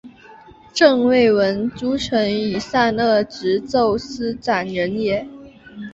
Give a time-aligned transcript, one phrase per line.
[0.73, 5.27] 朕未闻诸臣以善恶直奏斯断人也！